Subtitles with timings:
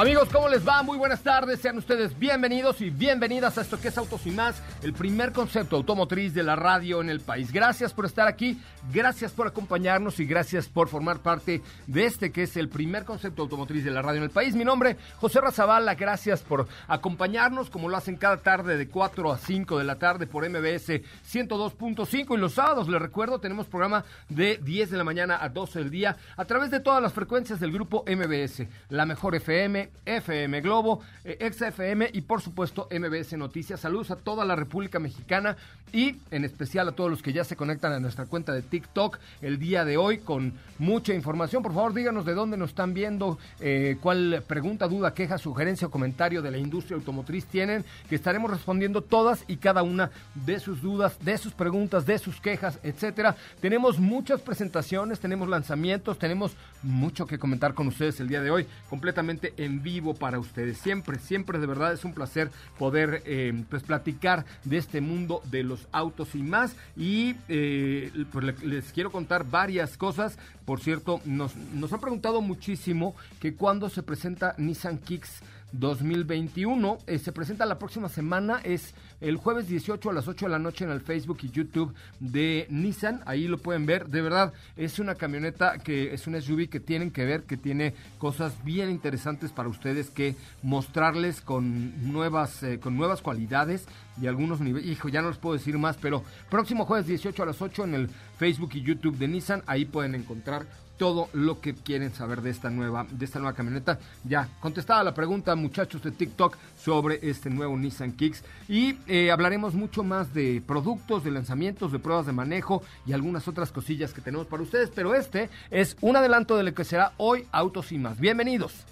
[0.00, 0.82] Amigos, ¿cómo les va?
[0.82, 4.62] Muy buenas tardes, sean ustedes bienvenidos y bienvenidas a esto que es Autos y Más,
[4.82, 7.52] el primer concepto automotriz de la radio en el país.
[7.52, 8.58] Gracias por estar aquí,
[8.94, 13.42] gracias por acompañarnos y gracias por formar parte de este que es el primer concepto
[13.42, 14.54] automotriz de la radio en el país.
[14.54, 19.36] Mi nombre, José Razabala, gracias por acompañarnos como lo hacen cada tarde de 4 a
[19.36, 24.58] 5 de la tarde por MBS 102.5 y los sábados, les recuerdo, tenemos programa de
[24.62, 27.70] 10 de la mañana a 12 del día a través de todas las frecuencias del
[27.70, 33.80] grupo MBS, la mejor FM, FM Globo, eh, XFM y por supuesto MBS Noticias.
[33.80, 35.56] Saludos a toda la República Mexicana
[35.92, 39.18] y en especial a todos los que ya se conectan a nuestra cuenta de TikTok
[39.42, 41.62] el día de hoy con mucha información.
[41.62, 45.90] Por favor, díganos de dónde nos están viendo, eh, cuál pregunta, duda, queja, sugerencia o
[45.90, 50.80] comentario de la industria automotriz tienen, que estaremos respondiendo todas y cada una de sus
[50.80, 53.36] dudas, de sus preguntas, de sus quejas, etcétera.
[53.60, 58.66] Tenemos muchas presentaciones, tenemos lanzamientos, tenemos mucho que comentar con ustedes el día de hoy,
[58.88, 60.78] completamente en vivo para ustedes.
[60.78, 65.62] Siempre, siempre de verdad es un placer poder eh, pues platicar de este mundo de
[65.62, 66.76] los autos y más.
[66.96, 70.38] Y eh, pues les quiero contar varias cosas.
[70.64, 75.42] Por cierto, nos, nos han preguntado muchísimo que cuando se presenta Nissan Kicks
[75.72, 76.98] 2021.
[77.06, 80.58] Eh, se presenta la próxima semana, es el jueves 18 a las 8 de la
[80.58, 83.20] noche en el Facebook y YouTube de Nissan.
[83.26, 84.08] Ahí lo pueden ver.
[84.08, 87.94] De verdad, es una camioneta que es un SUV que tienen que ver, que tiene
[88.18, 93.86] cosas bien interesantes para ustedes que mostrarles con nuevas, eh, con nuevas cualidades
[94.20, 94.90] y algunos niveles.
[94.90, 97.94] Hijo, ya no les puedo decir más, pero próximo jueves 18 a las 8 en
[97.94, 99.62] el Facebook y YouTube de Nissan.
[99.66, 100.66] Ahí pueden encontrar
[101.00, 103.98] todo lo que quieren saber de esta nueva, de esta nueva camioneta.
[104.22, 108.44] Ya, contestada la pregunta, muchachos de TikTok, sobre este nuevo Nissan Kicks.
[108.68, 113.48] Y eh, hablaremos mucho más de productos, de lanzamientos, de pruebas de manejo y algunas
[113.48, 114.90] otras cosillas que tenemos para ustedes.
[114.94, 118.20] Pero este es un adelanto de lo que será hoy Autos y más.
[118.20, 118.84] Bienvenidos.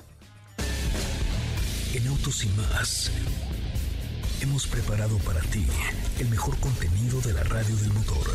[1.93, 3.13] En Autos y más
[4.41, 5.67] hemos preparado para ti
[6.19, 8.29] el mejor contenido de la radio del motor.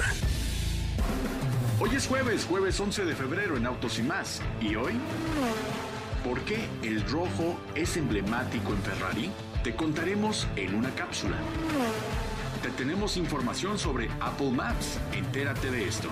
[1.79, 4.41] Hoy es jueves, jueves 11 de febrero en Autos y más.
[4.61, 4.93] ¿Y hoy?
[6.23, 9.31] ¿Por qué el rojo es emblemático en Ferrari?
[9.63, 11.35] Te contaremos en una cápsula.
[12.61, 14.99] Te tenemos información sobre Apple Maps.
[15.13, 16.09] Entérate de esto.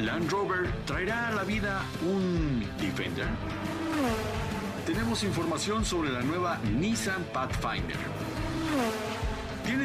[0.00, 3.28] Land Rover traerá a la vida un Defender.
[4.84, 7.96] Tenemos información sobre la nueva Nissan Pathfinder.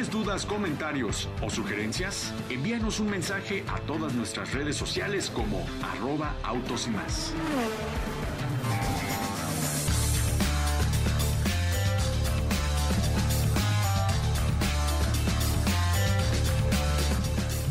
[0.02, 2.32] ¿Tienes dudas, comentarios o sugerencias?
[2.50, 7.32] Envíanos un mensaje a todas nuestras redes sociales como arroba autos y más.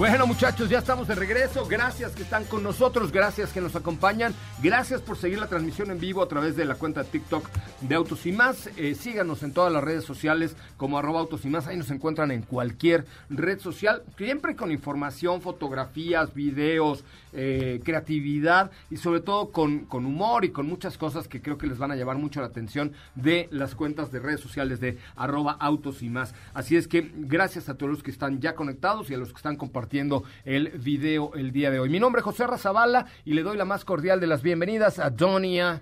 [0.01, 1.67] Bueno muchachos, ya estamos de regreso.
[1.67, 5.99] Gracias que están con nosotros, gracias que nos acompañan, gracias por seguir la transmisión en
[5.99, 7.47] vivo a través de la cuenta TikTok
[7.81, 8.69] de Autos y Más.
[8.77, 11.67] Eh, síganos en todas las redes sociales como arroba Autos y Más.
[11.67, 18.97] Ahí nos encuentran en cualquier red social, siempre con información, fotografías, videos, eh, creatividad y
[18.97, 21.95] sobre todo con, con humor y con muchas cosas que creo que les van a
[21.95, 26.35] llevar mucho la atención de las cuentas de redes sociales de arroba Autos y Más.
[26.53, 29.37] Así es que gracias a todos los que están ya conectados y a los que
[29.37, 31.89] están compartiendo el video el día de hoy.
[31.89, 35.09] Mi nombre es José Razabala y le doy la más cordial de las bienvenidas a
[35.09, 35.81] Donia.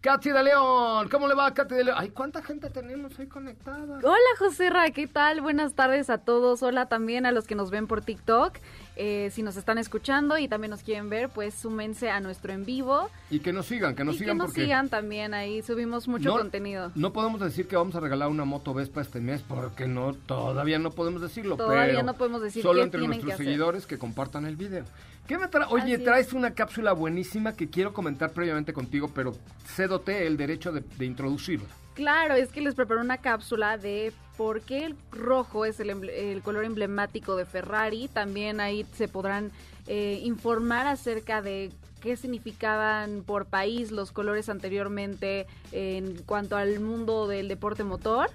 [0.00, 1.96] Katy de León, ¿cómo le va Katy de León?
[2.00, 3.98] Ay, ¿cuánta gente tenemos ahí conectada?
[4.02, 5.40] Hola José Ra, ¿qué tal?
[5.40, 6.62] Buenas tardes a todos.
[6.62, 8.58] Hola también a los que nos ven por TikTok.
[8.96, 12.64] Eh, si nos están escuchando y también nos quieren ver, pues súmense a nuestro en
[12.66, 13.08] vivo.
[13.30, 16.08] Y que nos sigan, que nos y sigan que nos porque sigan también, ahí subimos
[16.08, 16.92] mucho No- contenido.
[16.94, 20.78] no podemos decir que vamos a regalar una moto Vespa este mes porque no todavía
[20.78, 21.56] no podemos decirlo.
[21.56, 23.46] Todavía pero no podemos decir solo qué entre tienen que nuestros hacer.
[23.46, 24.84] seguidores que compartan el video.
[25.26, 26.04] ¿Qué me tra- Oye, Así es.
[26.04, 29.34] traes una cápsula buenísima que quiero comentar previamente contigo, pero
[29.64, 31.68] cédote el derecho de, de introducirla.
[31.94, 36.42] Claro, es que les preparé una cápsula de por qué el rojo es el, el
[36.42, 38.08] color emblemático de Ferrari.
[38.08, 39.52] También ahí se podrán
[39.86, 41.70] eh, informar acerca de
[42.00, 48.30] qué significaban por país los colores anteriormente en cuanto al mundo del deporte motor.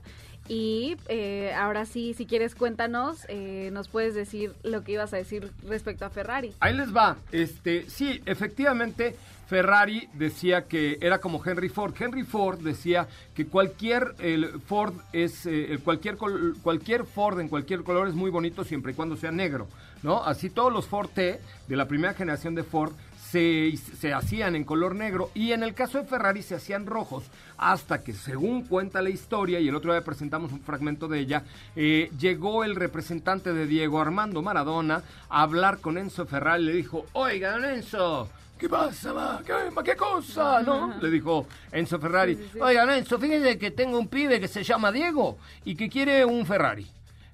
[0.48, 5.18] Y eh, ahora sí, si quieres, cuéntanos, eh, nos puedes decir lo que ibas a
[5.18, 6.54] decir respecto a Ferrari.
[6.60, 7.18] Ahí les va.
[7.32, 9.16] Este, sí, efectivamente,
[9.48, 11.94] Ferrari decía que era como Henry Ford.
[11.98, 16.18] Henry Ford decía que cualquier el Ford es eh, cualquier
[16.62, 19.68] cualquier Ford en cualquier color es muy bonito siempre y cuando sea negro,
[20.04, 20.24] ¿no?
[20.24, 22.92] Así todos los Ford T de la primera generación de Ford
[23.31, 27.25] se, hacían en color negro y en el caso de Ferrari se hacían rojos
[27.57, 31.44] hasta que según cuenta la historia y el otro día presentamos un fragmento de ella
[31.75, 36.74] eh, llegó el representante de Diego Armando Maradona a hablar con Enzo Ferrari y le
[36.74, 39.39] dijo oiga Enzo ¿Qué pasa, ma?
[39.45, 39.53] ¿Qué,
[39.83, 40.63] ¿Qué cosa?
[40.63, 40.95] ¿No?
[41.00, 42.50] Le dijo Enzo Ferrari.
[42.59, 46.44] Oiga, Enzo, fíjese que tengo un pibe que se llama Diego y que quiere un
[46.44, 46.88] Ferrari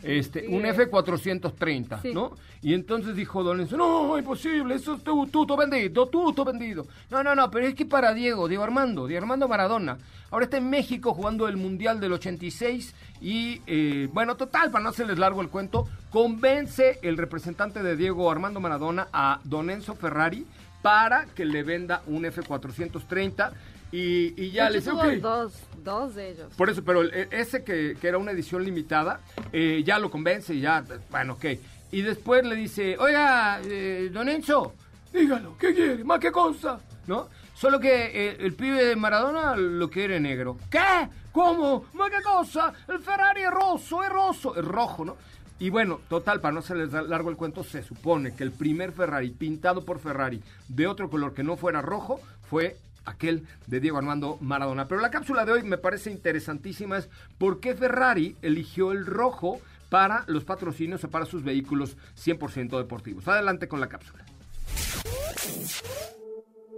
[0.03, 2.33] este, un F430, ¿no?
[2.61, 6.85] Y entonces dijo Don Enzo, no, imposible, eso es tu, tuto vendido, tuto vendido.
[7.09, 9.97] No, no, no, pero es que para Diego, Diego Armando, Diego Armando Maradona,
[10.29, 14.89] ahora está en México jugando el Mundial del 86 y, eh, bueno, total, para no
[14.89, 20.45] hacerles largo el cuento, convence el representante de Diego Armando Maradona a Don Enzo Ferrari
[20.81, 23.51] para que le venda un F430
[23.95, 25.19] y, ya les okay.
[25.19, 25.53] dos,
[25.83, 26.51] dos de ellos.
[26.57, 29.19] Por eso, pero e, ese que, era una edición limitada,
[29.51, 31.45] eh, ya lo convence y ya, bueno, ok.
[31.91, 34.73] Y después le dice, oiga, eh, don Enzo,
[35.13, 36.03] dígalo, ¿qué quiere?
[36.03, 36.79] ¿Más qué cosa?
[37.05, 37.29] ¿No?
[37.53, 40.57] Solo que eh, el pibe de Maradona lo quiere negro.
[40.71, 41.07] ¿Qué?
[41.31, 41.85] ¿Cómo?
[41.93, 42.73] ¿Más qué cosa?
[42.87, 45.17] El Ferrari es roso, es roso, es rojo, ¿no?
[45.59, 49.29] Y bueno, total, para no hacerles largo el cuento, se supone que el primer Ferrari
[49.29, 52.19] pintado por Ferrari de otro color que no fuera rojo
[52.49, 54.87] fue aquel de Diego Armando Maradona.
[54.87, 59.59] Pero la cápsula de hoy me parece interesantísima es por qué Ferrari eligió el rojo
[59.89, 63.27] para los patrocinios o para sus vehículos 100% deportivos.
[63.27, 64.25] Adelante con la cápsula.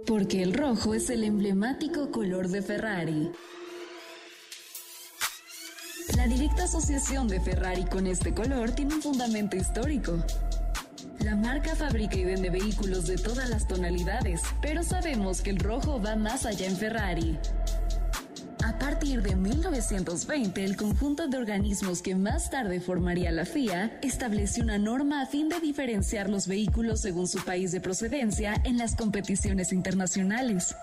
[0.06, 3.32] Porque el rojo es el emblemático color de Ferrari.
[6.16, 10.22] La directa asociación de Ferrari con este color tiene un fundamento histórico.
[11.20, 16.00] La marca fabrica y vende vehículos de todas las tonalidades, pero sabemos que el rojo
[16.00, 17.38] va más allá en Ferrari.
[18.64, 24.64] A partir de 1920, el conjunto de organismos que más tarde formaría la FIA estableció
[24.64, 28.96] una norma a fin de diferenciar los vehículos según su país de procedencia en las
[28.96, 30.74] competiciones internacionales.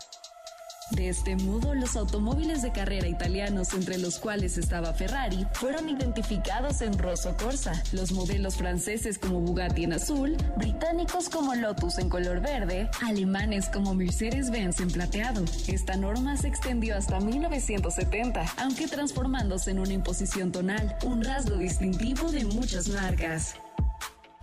[0.91, 6.81] De este modo, los automóviles de carrera italianos, entre los cuales estaba Ferrari, fueron identificados
[6.81, 12.41] en rosso corsa, los modelos franceses como Bugatti en azul, británicos como Lotus en color
[12.41, 15.43] verde, alemanes como Mercedes-Benz en plateado.
[15.67, 22.31] Esta norma se extendió hasta 1970, aunque transformándose en una imposición tonal, un rasgo distintivo
[22.31, 23.55] de muchas marcas.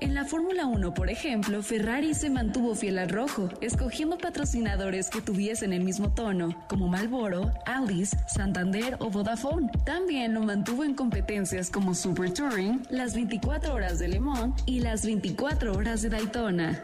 [0.00, 5.20] En la Fórmula 1, por ejemplo, Ferrari se mantuvo fiel al rojo, escogiendo patrocinadores que
[5.20, 9.70] tuviesen el mismo tono, como Marlboro, Alice, Santander o Vodafone.
[9.84, 14.80] También lo mantuvo en competencias como Super Touring, las 24 horas de Le Mans y
[14.80, 16.82] las 24 horas de Daytona.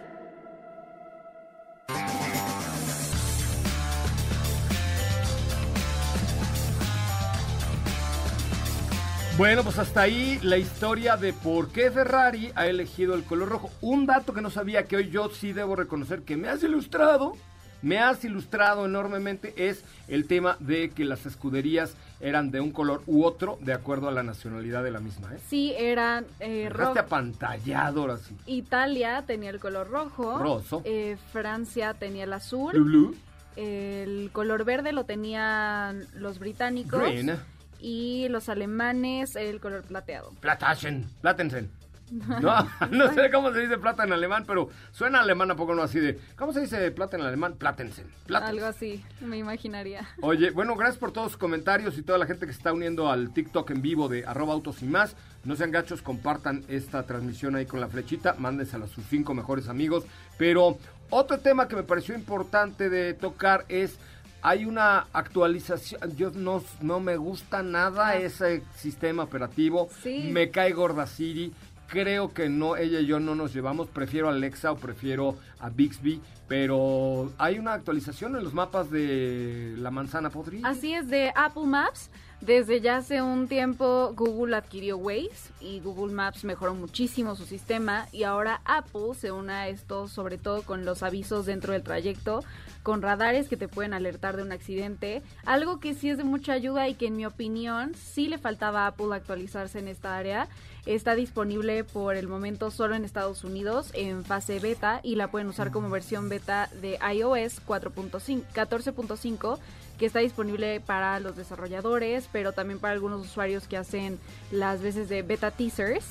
[9.38, 13.70] Bueno, pues hasta ahí la historia de por qué Ferrari ha elegido el color rojo.
[13.82, 17.36] Un dato que no sabía que hoy yo sí debo reconocer que me has ilustrado,
[17.82, 23.02] me has ilustrado enormemente, es el tema de que las escuderías eran de un color
[23.06, 25.34] u otro de acuerdo a la nacionalidad de la misma.
[25.34, 25.38] ¿eh?
[25.50, 26.98] Sí, eran eh, rojo.
[26.98, 28.34] apantallado ahora sí.
[28.46, 30.38] Italia tenía el color rojo.
[30.38, 30.80] Roso.
[30.86, 32.72] Eh, Francia tenía el azul.
[32.72, 33.16] Blue, blue.
[33.56, 37.02] El color verde lo tenían los británicos.
[37.02, 37.36] Green
[37.80, 40.32] y los alemanes el color plateado.
[40.40, 41.70] Plataschen, Platensen.
[42.10, 45.82] No, no sé cómo se dice plata en alemán, pero suena alemán a poco no
[45.82, 46.18] así de.
[46.36, 47.54] ¿Cómo se dice plata en alemán?
[47.54, 48.06] Platensen.
[48.32, 50.08] Algo así, me imaginaría.
[50.20, 53.10] Oye, bueno, gracias por todos sus comentarios y toda la gente que se está uniendo
[53.10, 55.16] al TikTok en vivo de arroba autos y más.
[55.44, 59.68] No sean gachos, compartan esta transmisión ahí con la flechita, mándensela a sus cinco mejores
[59.68, 60.04] amigos.
[60.38, 60.78] Pero
[61.10, 63.98] otro tema que me pareció importante de tocar es
[64.42, 66.16] hay una actualización.
[66.16, 68.16] Yo no, no me gusta nada ah.
[68.16, 69.88] ese sistema operativo.
[70.04, 71.52] Me cae gorda Siri.
[71.88, 73.88] Creo que no, ella y yo no nos llevamos.
[73.88, 76.20] Prefiero a Alexa o prefiero a Bixby.
[76.48, 80.68] Pero hay una actualización en los mapas de la manzana podrida.
[80.68, 82.10] Así es, de Apple Maps.
[82.40, 88.08] Desde ya hace un tiempo Google adquirió Waze y Google Maps mejoró muchísimo su sistema
[88.12, 92.44] y ahora Apple se une a esto sobre todo con los avisos dentro del trayecto,
[92.86, 96.52] con radares que te pueden alertar de un accidente, algo que sí es de mucha
[96.52, 100.46] ayuda y que en mi opinión sí le faltaba a Apple actualizarse en esta área.
[100.86, 105.48] Está disponible por el momento solo en Estados Unidos en fase beta y la pueden
[105.48, 109.58] usar como versión beta de iOS 4.5, 14.5
[109.98, 114.20] que está disponible para los desarrolladores, pero también para algunos usuarios que hacen
[114.52, 116.04] las veces de beta teasers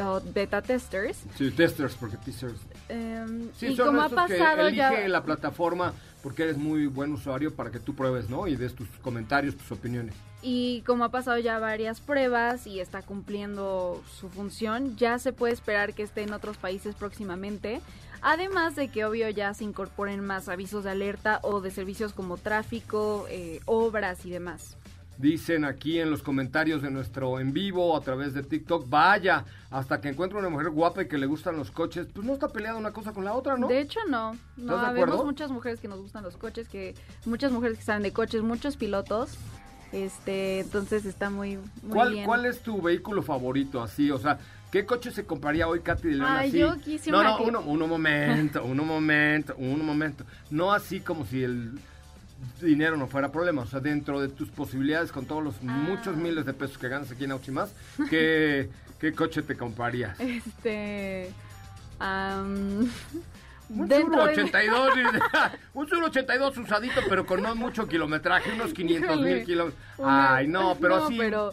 [0.00, 1.18] o beta testers.
[1.36, 2.60] Sí, testers, porque teasers.
[2.88, 6.56] Em, Sí, y son como ha estos que pasado elige ya la plataforma porque eres
[6.56, 8.46] muy buen usuario para que tú pruebes, ¿no?
[8.48, 10.14] Y des tus comentarios, tus opiniones.
[10.42, 15.52] y como ha pasado ya varias pruebas y está cumpliendo su función, ya se puede
[15.52, 17.80] esperar que esté en otros países próximamente.
[18.22, 22.36] Además de que obvio ya se incorporen más avisos de alerta o de servicios como
[22.38, 24.76] tráfico, eh, obras y demás.
[25.18, 30.00] Dicen aquí en los comentarios de nuestro en vivo a través de TikTok, vaya, hasta
[30.00, 32.76] que encuentre una mujer guapa y que le gustan los coches, pues no está peleada
[32.76, 33.66] una cosa con la otra, ¿no?
[33.66, 34.36] De hecho, no.
[34.58, 36.94] No, ¿Estás de vemos muchas mujeres que nos gustan los coches, que
[37.24, 39.38] muchas mujeres que saben de coches, muchos pilotos.
[39.92, 42.24] Este, entonces está muy, muy ¿Cuál, bien.
[42.26, 44.10] ¿Cuál es tu vehículo favorito así?
[44.10, 44.38] O sea,
[44.70, 46.58] ¿qué coche se compraría hoy Katy de León Ay, así?
[46.58, 50.24] yo quisiera no, no, que- uno, uno momento, uno momento, uno momento.
[50.50, 51.78] No así como si el
[52.60, 53.62] dinero no fuera problema.
[53.62, 55.62] O sea, dentro de tus posibilidades con todos los Ah.
[55.64, 57.74] muchos miles de pesos que ganas aquí en Auchimás,
[58.10, 58.68] ¿qué,
[59.00, 60.18] ¿qué coche te comprarías?
[60.20, 61.30] Este.
[61.98, 62.88] am,
[63.68, 65.18] Un dentro Sur de- 82, dice.
[65.74, 69.80] un Sur 82 usadito, pero con no mucho kilometraje, unos 500 mil kilómetros.
[70.04, 71.16] Ay, no, pero no, así.
[71.18, 71.52] pero,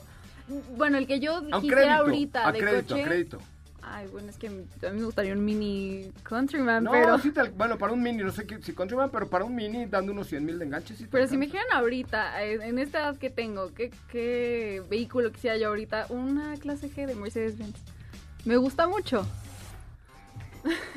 [0.77, 3.01] bueno, el que yo quisiera crédito, ahorita a de crédito, coche.
[3.03, 3.39] a crédito.
[3.95, 4.65] Ay, bueno, es que a mí
[4.99, 7.19] me gustaría un mini Countryman, No, pero.
[7.19, 9.85] sí te- bueno, para un mini, no sé qué, si Countryman, pero para un mini
[9.85, 13.01] dando unos 100 mil de enganche, sí Pero si me dijeran ahorita, eh, en esta
[13.01, 16.07] edad que tengo, ¿qué, qué vehículo quisiera yo ahorita?
[16.09, 17.75] Una clase G de Mercedes-Benz.
[18.45, 19.27] Me gusta mucho.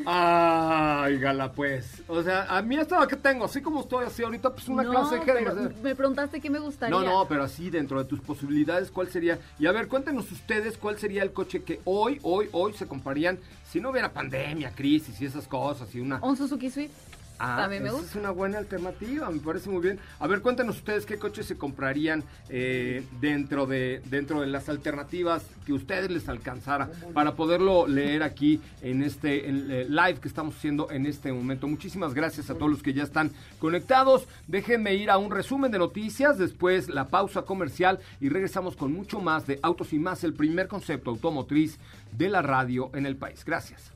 [0.04, 2.02] Ay, gala, pues.
[2.08, 4.90] O sea, a mí esta que tengo, así como estoy así ahorita, pues una no,
[4.90, 6.96] clase de me preguntaste qué me gustaría.
[6.96, 9.38] No, no, pero así dentro de tus posibilidades, ¿cuál sería?
[9.58, 13.38] Y a ver, cuéntenos ustedes cuál sería el coche que hoy, hoy, hoy se comprarían
[13.64, 16.18] si no hubiera pandemia, crisis y esas cosas y una...
[16.22, 17.15] Un Suzuki Swift.
[17.38, 18.06] Ah, También me gusta.
[18.06, 19.98] es una buena alternativa, me parece muy bien.
[20.18, 25.44] A ver, cuéntenos ustedes qué coches se comprarían eh, dentro de dentro de las alternativas
[25.64, 30.56] que ustedes les alcanzara para poderlo leer aquí en este en, eh, live que estamos
[30.56, 31.68] haciendo en este momento.
[31.68, 34.26] Muchísimas gracias a todos los que ya están conectados.
[34.46, 39.20] Déjenme ir a un resumen de noticias, después la pausa comercial y regresamos con mucho
[39.20, 41.78] más de Autos y más, el primer concepto automotriz
[42.12, 43.44] de la radio en el país.
[43.44, 43.95] Gracias.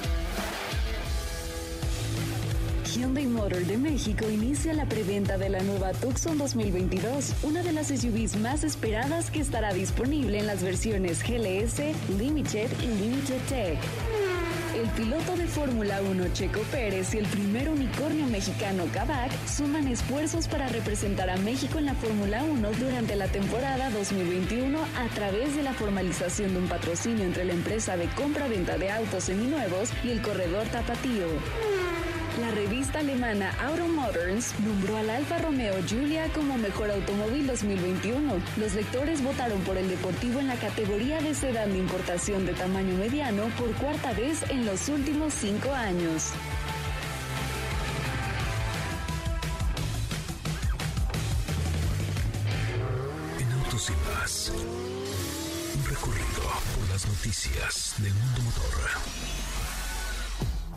[2.93, 7.87] Hyundai Motor de México inicia la preventa de la nueva Tucson 2022, una de las
[7.87, 11.79] SUVs más esperadas que estará disponible en las versiones GLS,
[12.17, 13.79] Limited y Limited Tech.
[14.75, 20.49] El piloto de Fórmula 1 Checo Pérez y el primer unicornio mexicano Kavak suman esfuerzos
[20.49, 25.63] para representar a México en la Fórmula 1 durante la temporada 2021 a través de
[25.63, 30.21] la formalización de un patrocinio entre la empresa de compra-venta de autos seminuevos y el
[30.21, 31.80] corredor Tapatío.
[32.41, 38.33] La revista alemana Auto Moderns nombró al Alfa Romeo Giulia como mejor automóvil 2021.
[38.57, 42.95] Los lectores votaron por el deportivo en la categoría de sedán de importación de tamaño
[42.95, 46.31] mediano por cuarta vez en los últimos cinco años.
[53.39, 54.51] En autos y más.
[55.75, 56.41] Un recorrido
[56.75, 59.40] por las noticias del mundo motor.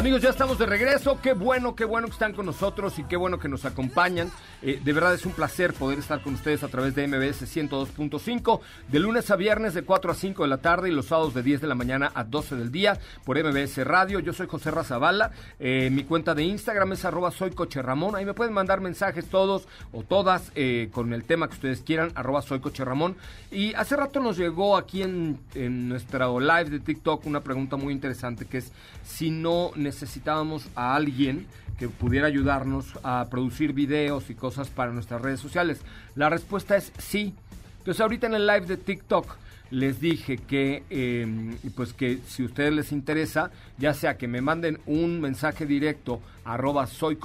[0.00, 1.20] Amigos, ya estamos de regreso.
[1.20, 4.30] Qué bueno, qué bueno que están con nosotros y qué bueno que nos acompañan.
[4.62, 8.60] Eh, de verdad es un placer poder estar con ustedes a través de MBS 102.5,
[8.88, 11.42] de lunes a viernes de 4 a 5 de la tarde y los sábados de
[11.42, 14.20] 10 de la mañana a 12 del día por MBS Radio.
[14.20, 15.32] Yo soy José Razabala.
[15.58, 17.82] Eh, mi cuenta de Instagram es arroba soy coche.
[18.14, 22.10] Ahí me pueden mandar mensajes todos o todas eh, con el tema que ustedes quieran,
[22.14, 23.16] arroba soy coche Ramón.
[23.50, 27.92] Y hace rato nos llegó aquí en, en nuestra live de TikTok una pregunta muy
[27.92, 28.72] interesante que es
[29.04, 31.46] si no necesitábamos a alguien
[31.78, 35.80] que pudiera ayudarnos a producir videos y cosas para nuestras redes sociales.
[36.14, 37.34] La respuesta es sí.
[37.78, 39.36] Entonces ahorita en el live de TikTok
[39.70, 41.26] les dije que eh,
[41.74, 46.20] pues que si a ustedes les interesa, ya sea que me manden un mensaje directo
[46.44, 47.18] arroba soy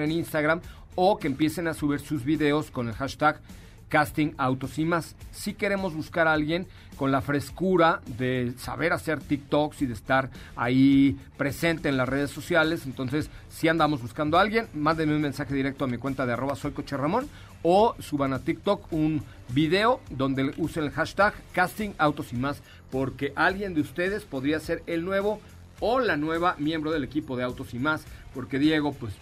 [0.00, 0.60] en Instagram
[0.94, 3.40] o que empiecen a subir sus videos con el hashtag
[3.88, 5.14] casting autos y más.
[5.32, 6.66] Si queremos buscar a alguien
[6.96, 12.30] con la frescura de saber hacer TikToks y de estar ahí presente en las redes
[12.30, 16.32] sociales, entonces si andamos buscando a alguien, mándenme un mensaje directo a mi cuenta de
[16.32, 17.28] arroba soy coche Ramón
[17.62, 23.32] o suban a TikTok un video donde usen el hashtag casting autos y más, porque
[23.36, 25.40] alguien de ustedes podría ser el nuevo
[25.80, 29.12] o la nueva miembro del equipo de autos y más, porque Diego pues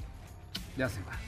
[0.76, 1.23] ya se va.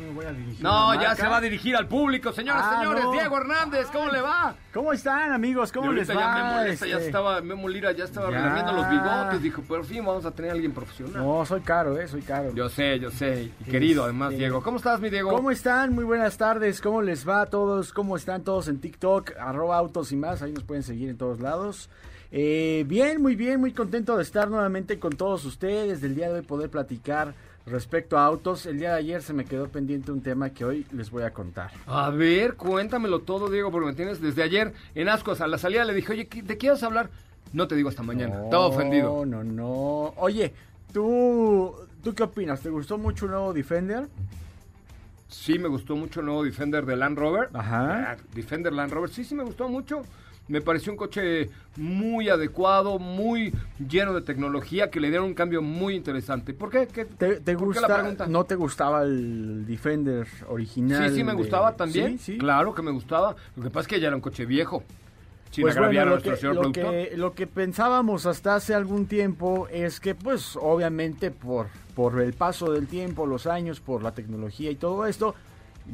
[0.00, 1.22] Me voy a dirigir No, a la ya marca.
[1.24, 3.04] se va a dirigir al público, señores, Ah, señores.
[3.04, 3.12] no.
[3.12, 4.54] Diego Hernández, ¿cómo le va?
[4.72, 5.72] ¿Cómo están, amigos?
[5.72, 6.14] ¿Cómo les va?
[6.14, 8.72] ya Memo Lira ya Este, estaba, Memo Lira ya estaba Ya.
[8.72, 9.42] los bigotes.
[9.42, 11.22] Dijo, por fin vamos a tener a alguien profesional.
[11.22, 12.52] No, soy caro, eh, soy caro.
[12.54, 13.50] Yo sé, yo sé.
[13.60, 14.62] Y querido, además, Este, Diego.
[14.62, 15.30] ¿Cómo estás, mi Diego?
[15.30, 15.94] ¿Cómo están?
[15.94, 16.80] Muy buenas tardes.
[16.80, 17.92] ¿Cómo les va a todos?
[17.92, 19.32] ¿Cómo están todos en TikTok?
[19.38, 20.42] Arroba autos y más.
[20.42, 21.88] Ahí nos pueden seguir en todos lados.
[22.30, 26.00] Eh, bien, muy bien, muy contento de estar nuevamente con todos ustedes.
[26.02, 27.34] Del día de hoy poder platicar
[27.70, 28.66] respecto a autos.
[28.66, 31.30] El día de ayer se me quedó pendiente un tema que hoy les voy a
[31.32, 31.70] contar.
[31.86, 35.40] A ver, cuéntamelo todo, Diego, porque me tienes desde ayer en Ascos.
[35.40, 37.10] A la salida le dije, oye, ¿qué- ¿de qué vas a hablar?
[37.52, 38.44] No te digo hasta mañana.
[38.44, 39.24] Estaba ofendido.
[39.24, 40.14] No, no, no.
[40.16, 40.52] Oye,
[40.92, 42.60] ¿tú, ¿tú qué opinas?
[42.60, 44.06] ¿Te gustó mucho el nuevo Defender?
[45.28, 47.50] Sí, me gustó mucho el nuevo Defender de Land Rover.
[47.52, 48.12] Ajá.
[48.12, 50.02] Ah, Defender Land Rover, sí, sí me gustó mucho.
[50.48, 53.52] Me pareció un coche muy adecuado, muy
[53.86, 56.54] lleno de tecnología, que le dieron un cambio muy interesante.
[56.54, 56.86] ¿Por qué?
[56.86, 57.88] ¿Qué- ¿Te, te por qué gusta?
[57.88, 58.26] la pregunta?
[58.26, 61.10] ¿No te gustaba el Defender original?
[61.10, 62.18] Sí, sí me de- gustaba también.
[62.18, 62.38] Sí, sí.
[62.38, 63.36] Claro que me gustaba.
[63.56, 64.82] Lo que pasa es que ya era un coche viejo.
[65.50, 69.98] Sin Pues bueno, lo que, lo, que, lo que pensábamos hasta hace algún tiempo es
[69.98, 74.76] que, pues, obviamente por, por el paso del tiempo, los años, por la tecnología y
[74.76, 75.34] todo esto,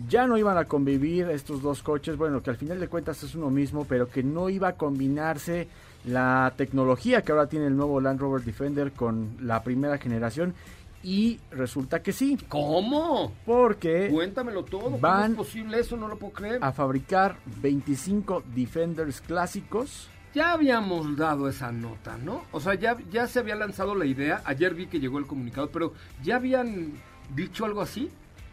[0.09, 3.35] ya no iban a convivir estos dos coches, bueno, que al final de cuentas es
[3.35, 5.69] uno mismo, pero que no iba a combinarse
[6.05, 10.55] la tecnología que ahora tiene el nuevo Land Rover Defender con la primera generación.
[11.03, 13.33] Y resulta que sí, ¿Cómo?
[13.45, 14.85] porque Cuéntamelo todo.
[14.85, 15.97] ¿Cómo van es posible eso?
[15.99, 16.59] No lo puedo creer.
[16.65, 20.09] a fabricar 25 Defenders clásicos.
[20.35, 22.43] Ya habíamos dado esa nota, ¿no?
[22.53, 24.41] O sea, ya, ya se había lanzado la idea.
[24.47, 25.93] Ayer vi que llegó el comunicado, pero
[26.25, 26.93] ¿ya habían
[27.35, 28.09] dicho algo así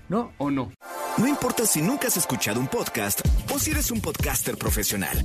[0.10, 0.71] No, o no?
[1.17, 3.21] No importa si nunca has escuchado un podcast
[3.54, 5.17] o si eres un podcaster profesional.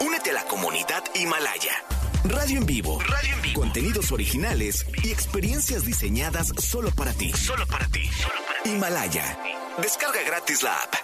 [0.00, 1.72] Únete a la comunidad Himalaya.
[2.24, 2.98] Radio en vivo.
[3.00, 3.60] Radio en vivo.
[3.60, 7.32] Contenidos originales y experiencias diseñadas solo para ti.
[7.32, 8.08] Solo para ti.
[8.64, 9.38] Himalaya.
[9.80, 10.94] Descarga gratis la app.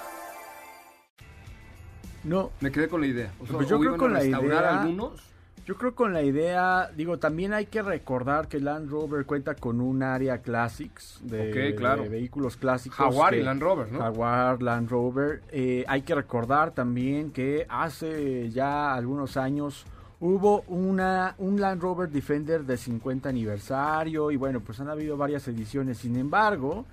[2.24, 3.32] no, Me quedé con la idea.
[3.40, 5.20] O sea, Pues yo ¿o creo iban con a la idea- algunos?
[5.66, 9.80] Yo creo con la idea, digo, también hay que recordar que Land Rover cuenta con
[9.80, 12.02] un área Classics de, Ok, claro.
[12.04, 12.96] de vehículos clásicos.
[12.96, 13.98] Jaguar y Land Rover, ¿no?
[13.98, 15.42] Jaguar, Land Rover.
[15.50, 19.84] Eh, hay que recordar también que hace ya algunos años
[20.20, 25.48] hubo una un Land Rover Defender de 50 aniversario y bueno, pues han habido varias
[25.48, 25.98] ediciones.
[25.98, 26.84] Sin embargo,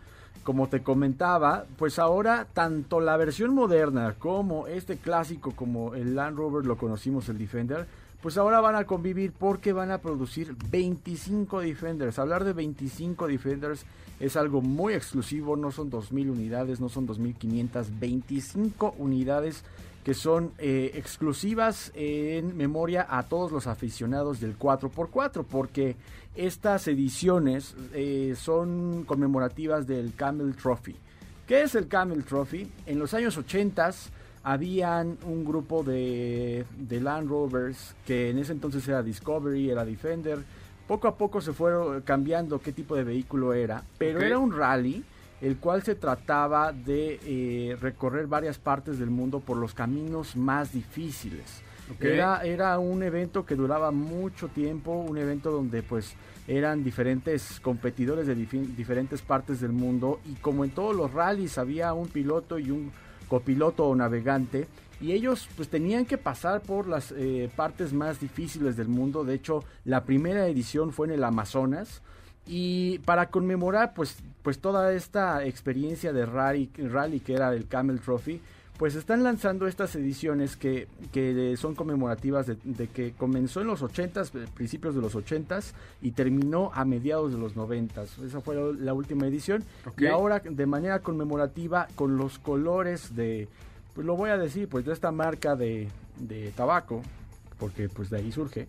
[0.43, 6.38] como te comentaba, pues ahora tanto la versión moderna como este clásico como el Land
[6.38, 7.86] Rover lo conocimos el Defender,
[8.23, 12.17] pues ahora van a convivir porque van a producir 25 Defenders.
[12.17, 13.86] Hablar de 25 Defenders
[14.17, 19.65] es algo muy exclusivo, no son 2000 unidades, no son 2500, 25 unidades
[20.05, 25.97] que son eh, exclusivas en memoria a todos los aficionados del 4x4, porque
[26.33, 30.95] estas ediciones eh, son conmemorativas del Camel Trophy.
[31.45, 32.71] ¿Qué es el Camel Trophy?
[32.86, 33.91] En los años 80
[34.43, 40.39] habían un grupo de, de Land Rovers que en ese entonces era Discovery, era Defender.
[40.88, 45.03] Poco a poco se fueron cambiando qué tipo de vehículo era, pero era un rally
[45.41, 50.71] el cual se trataba de eh, recorrer varias partes del mundo por los caminos más
[50.71, 51.62] difíciles.
[51.99, 56.15] Era, era un evento que duraba mucho tiempo, un evento donde pues
[56.47, 61.93] eran diferentes competidores de diferentes partes del mundo y como en todos los rallies había
[61.93, 62.91] un piloto y un
[63.27, 64.67] copiloto o navegante,
[65.03, 69.25] y ellos pues tenían que pasar por las eh, partes más difíciles del mundo.
[69.25, 72.01] De hecho, la primera edición fue en el Amazonas.
[72.45, 77.99] Y para conmemorar pues, pues toda esta experiencia de rally, rally que era el Camel
[77.99, 78.41] Trophy,
[78.77, 83.81] pues están lanzando estas ediciones que, que son conmemorativas de, de, que comenzó en los
[83.83, 88.23] 80s, eh, principios de los 80s y terminó a mediados de los 90s.
[88.25, 89.63] Esa fue la última edición.
[89.86, 90.01] Ok.
[90.01, 93.47] Y ahora de manera conmemorativa con los colores de,
[93.93, 95.88] pues lo voy a decir, pues de esta marca de,
[96.19, 97.03] de tabaco,
[97.59, 98.67] porque pues de ahí surge,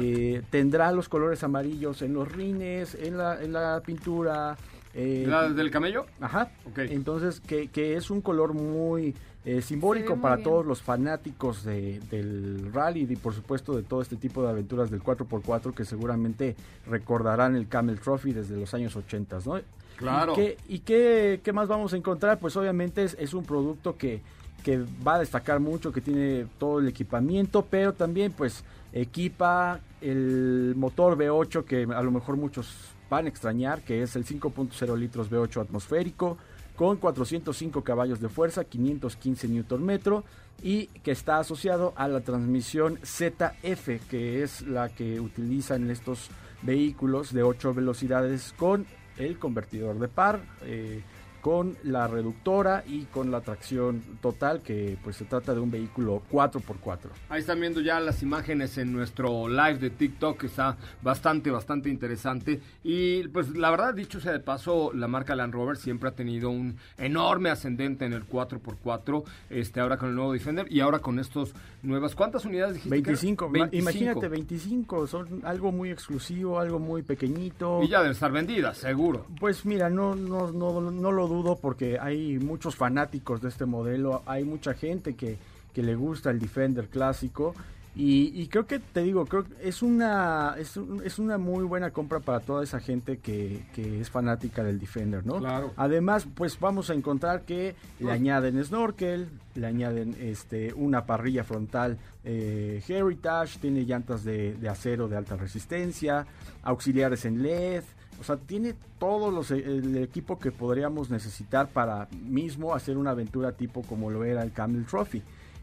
[0.00, 4.56] eh, tendrá los colores amarillos en los rines, en la, en la pintura.
[4.94, 6.06] eh, ¿La del camello?
[6.20, 6.52] Ajá.
[6.64, 6.78] Ok.
[6.78, 10.44] Entonces, que, que es un color muy eh, simbólico para bien.
[10.48, 14.90] todos los fanáticos de- del rally y por supuesto de todo este tipo de aventuras
[14.90, 16.54] del 4x4 que seguramente
[16.86, 19.60] recordarán el Camel Trophy desde los años 80, ¿no?
[19.96, 20.32] Claro.
[20.32, 22.38] ¿Y, qué, y qué, qué más vamos a encontrar?
[22.38, 24.20] Pues obviamente es, es un producto que,
[24.64, 30.74] que va a destacar mucho, que tiene todo el equipamiento, pero también pues equipa el
[30.76, 32.74] motor V8 que a lo mejor muchos
[33.10, 36.38] van a extrañar, que es el 5.0 litros V8 atmosférico
[36.76, 40.22] con 405 caballos de fuerza, 515 Nm
[40.62, 46.30] y que está asociado a la transmisión ZF, que es la que utilizan estos
[46.62, 48.86] vehículos de 8 velocidades con
[49.18, 51.02] el convertidor de par, eh,
[51.42, 56.22] con la reductora y con la tracción total, que pues se trata de un vehículo
[56.30, 56.98] 4x4.
[57.28, 61.88] Ahí están viendo ya las imágenes en nuestro live de TikTok, que está bastante, bastante
[61.90, 62.60] interesante.
[62.84, 66.48] Y pues la verdad, dicho sea de paso, la marca Land Rover siempre ha tenido
[66.50, 71.18] un enorme ascendente en el 4x4, este, ahora con el nuevo Defender y ahora con
[71.18, 71.52] estos
[71.82, 72.14] nuevas.
[72.14, 72.90] ¿Cuántas unidades dijiste?
[73.02, 73.14] que eran?
[73.14, 73.76] 25, ma- 25.
[73.90, 77.82] imagínate 25, son algo muy exclusivo, algo muy pequeñito.
[77.82, 79.26] Y ya deben estar vendidas, seguro.
[79.40, 84.22] Pues mira, no, no, no, no lo dudo porque hay muchos fanáticos de este modelo,
[84.26, 85.38] hay mucha gente que,
[85.74, 87.54] que le gusta el Defender clásico
[87.94, 91.62] y, y creo que te digo, creo que es una, es, un- es una muy
[91.64, 95.38] buena compra para toda esa gente que, que es fanática del Defender, ¿no?
[95.40, 95.72] Claro.
[95.76, 101.44] Además, pues vamos a encontrar que le Pues- añaden snorkel, le añaden este una parrilla
[101.44, 106.24] frontal eh, Heritage, tiene llantas de, de acero de alta resistencia,
[106.62, 107.82] auxiliares en LED,
[108.22, 113.50] o sea, tiene todo los, el equipo que podríamos necesitar para mismo hacer una aventura
[113.52, 115.20] tipo como lo era el Camel Trophy.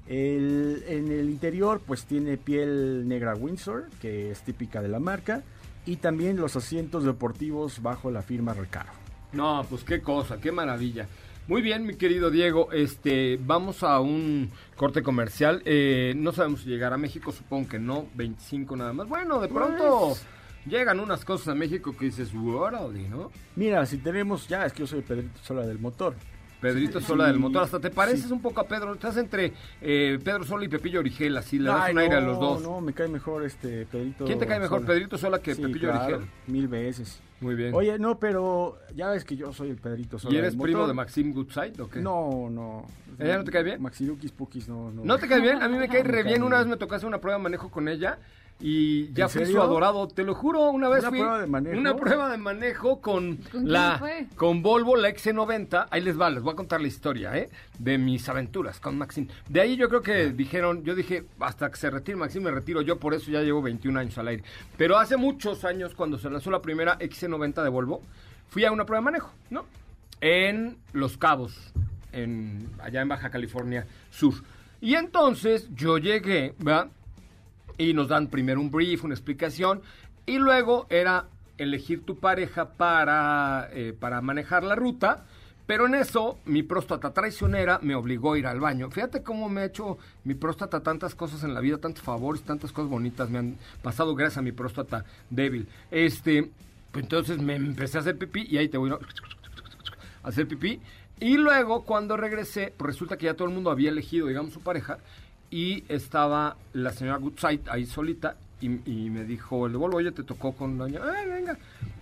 [0.08, 5.44] El- en el interior pues tiene piel negra Windsor, que es típica de la marca,
[5.86, 8.92] y también los asientos deportivos bajo la firma Recaro.
[9.32, 11.08] No, pues qué cosa, qué maravilla.
[11.48, 15.62] Muy bien, mi querido Diego, este, vamos a un corte comercial.
[15.66, 19.08] Eh, no sabemos si llegar a México, supongo que no, 25 nada más.
[19.08, 20.16] Bueno, de pronto
[20.70, 23.32] llegan unas cosas a México que dices, órale, ¿no?
[23.56, 26.16] Mira, si tenemos, ya es que yo soy Pedrito Sola del motor.
[26.62, 28.34] Pedrito Sí, Sola sí, del motor, hasta te pareces sí.
[28.34, 31.84] un poco a Pedro, estás entre eh, Pedro Sola y Pepillo Origel, así le das
[31.86, 32.62] Ay, un aire a no, los dos.
[32.62, 34.26] No, me cae mejor este Pedrito.
[34.26, 34.88] ¿Quién te cae mejor, Sola.
[34.94, 36.30] Pedrito Sola que Pepillo claro, Origel?
[36.48, 37.22] Mil veces.
[37.40, 37.74] Muy bien.
[37.74, 40.80] Oye, no, pero ya ves que yo soy el Pedrito Sola ¿Y eres del primo
[40.80, 40.90] motor.
[40.90, 42.02] de Maxim Goodside o qué?
[42.02, 42.86] No, no.
[43.18, 43.82] ¿Ella no te cae bien?
[43.82, 45.04] Maxirukis Pukis, no, no.
[45.06, 45.62] ¿No te cae bien?
[45.62, 46.44] A mí me cae re cae bien.
[46.44, 46.72] Una bien.
[46.72, 48.20] vez me hacer una prueba de manejo con ella
[48.62, 50.08] y ya ¿En fui su adorado.
[50.08, 51.20] Te lo juro, una vez ¿Una fui.
[51.20, 51.80] prueba de manejo?
[51.80, 54.02] Una prueba de manejo con, ¿Con quién la
[54.36, 55.88] con Volvo, la XC90.
[55.90, 57.50] Ahí les va, les voy a contar la historia, ¿eh?
[57.78, 59.28] De mis aventuras con Maxim.
[59.48, 62.82] De ahí yo creo que dijeron, yo dije, hasta que se retire Maxim, me retiro
[62.82, 64.44] yo, por eso ya llevo 21 años al aire.
[64.78, 68.02] Pero hace muchos años, cuando se lanzó la primera XC90 de Volvo,
[68.50, 69.66] fui a una prueba de manejo, ¿no?
[70.20, 71.72] En Los Cabos,
[72.12, 74.34] en, allá en Baja California Sur.
[74.82, 76.90] Y entonces yo llegué, ¿verdad?
[77.80, 79.82] Y nos dan primero un brief, una explicación,
[80.28, 81.26] y luego era
[81.58, 85.26] elegir tu pareja para, eh, para manejar la ruta.
[85.66, 88.90] Pero en eso, mi próstata traicionera me obligó a ir al baño.
[88.92, 92.72] Fíjate cómo me ha hecho mi próstata tantas cosas en la vida, tantos favores, tantas
[92.72, 95.68] cosas bonitas me han pasado gracias a mi próstata débil.
[95.90, 96.50] Este,
[96.92, 98.98] pues entonces me empecé a hacer pipí y ahí te voy a
[100.24, 100.82] hacer pipí.
[101.20, 104.62] Y luego, cuando regresé, pues resulta que ya todo el mundo había elegido, digamos, su
[104.62, 104.98] pareja.
[105.52, 108.36] Y estaba la señora Goodside ahí solita.
[108.62, 111.00] Y, y me dijo el de Volvo, oye, te tocó con doña.
[111.04, 111.58] Ay, venga.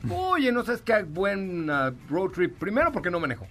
[0.10, 2.58] Oye, no sabes qué buen ah, road trip.
[2.58, 3.48] Primero, porque no manejo.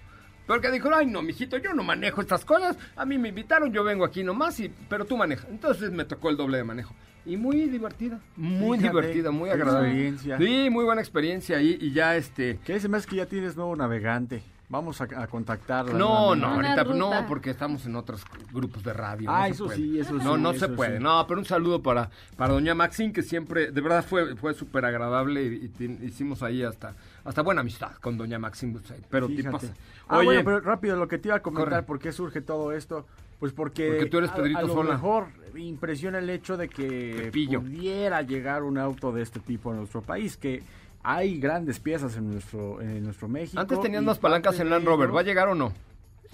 [0.46, 2.76] Porque dijo, ay, no, mijito, yo no manejo estas cosas.
[2.94, 5.48] A mí me invitaron, yo vengo aquí nomás, y, pero tú manejas.
[5.50, 6.94] Entonces me tocó el doble de manejo.
[7.24, 9.88] Y muy divertida, muy Fíjate, divertida, muy qué agradable.
[9.88, 10.38] experiencia.
[10.38, 11.76] Sí, muy buena experiencia ahí.
[11.80, 12.60] Y ya este.
[12.64, 14.42] Que se me hace que ya tienes nuevo navegante.
[14.68, 15.92] Vamos a, a contactarla.
[15.96, 16.96] No, no, ahorita ruta.
[16.98, 19.30] no, porque estamos en otros grupos de radio.
[19.30, 20.96] Ah, no eso sí, eso No, sí, no eso se puede.
[20.98, 21.02] sí.
[21.04, 24.84] No, pero un saludo para, para doña Maxine, que siempre, de verdad fue, fue súper
[24.84, 28.80] agradable y, hicimos ahí hasta, hasta buena amistad con doña Maxine.
[29.08, 29.44] Pero Fíjate.
[29.46, 29.72] tipaza.
[30.08, 31.82] Ah, Oye, bueno, pero rápido, lo que te iba a comentar, Corre.
[31.84, 33.06] por qué surge todo esto.
[33.38, 34.94] Pues porque, Porque tú eres a- Pedrito a, lo Sola.
[34.94, 35.26] mejor
[35.56, 37.60] impresiona el hecho de que Pepillo.
[37.60, 40.62] pudiera llegar un auto de este tipo a nuestro país, que
[41.08, 43.60] hay grandes piezas en nuestro en nuestro México.
[43.60, 45.14] Antes tenían más palancas en Land Rover.
[45.14, 45.72] ¿Va a llegar o no?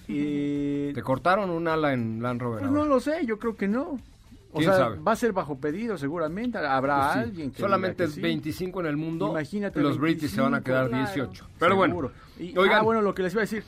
[0.08, 2.60] eh, ¿Te cortaron un ala en Land Rover?
[2.60, 2.82] pues ahora?
[2.82, 3.98] no lo sé, yo creo que no.
[4.54, 4.98] O ¿Quién sea, sabe?
[4.98, 7.18] va a ser bajo pedido seguramente, habrá Pues sí.
[7.20, 8.20] alguien que Solamente diga que sí.
[8.22, 9.28] 25 en el mundo.
[9.30, 11.06] Imagínate Los British se van a 25, quedar claro.
[11.06, 11.46] 18.
[11.58, 12.12] Pero bueno, Seguro.
[12.38, 13.62] Y- oigan, ah, bueno, lo que les iba a decir,